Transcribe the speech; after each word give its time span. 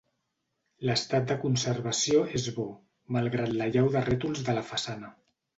L'estat 0.89 1.27
de 1.31 1.37
conservació 1.43 2.23
és 2.39 2.49
bo 2.57 2.67
malgrat 3.17 3.55
l'allau 3.61 3.93
de 3.97 4.05
rètols 4.11 4.45
de 4.49 4.61
la 4.61 4.69
façana. 4.75 5.17